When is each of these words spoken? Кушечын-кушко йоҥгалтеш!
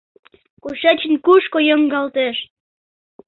Кушечын-кушко 0.63 1.59
йоҥгалтеш! 1.67 2.37